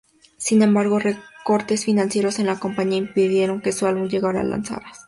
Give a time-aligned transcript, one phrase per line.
[0.37, 4.99] Sin embargo, recortes financieros en la compañía impidieron que el álbum llegara a lanzarse.